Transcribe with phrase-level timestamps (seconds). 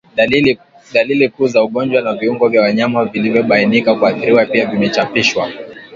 [0.95, 5.51] Dalili kuu za ugonjwa na viungo vya wanyama vilivyobainika kuathiriwa pia vimechapishwa